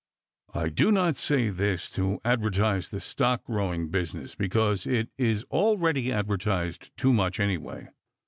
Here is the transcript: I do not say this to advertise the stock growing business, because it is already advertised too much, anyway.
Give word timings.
I 0.55 0.69
do 0.69 0.91
not 0.91 1.15
say 1.15 1.51
this 1.51 1.87
to 1.91 2.19
advertise 2.25 2.89
the 2.89 2.99
stock 2.99 3.43
growing 3.43 3.89
business, 3.89 4.33
because 4.33 4.87
it 4.87 5.09
is 5.19 5.43
already 5.51 6.11
advertised 6.11 6.89
too 6.97 7.13
much, 7.13 7.39
anyway. 7.39 7.87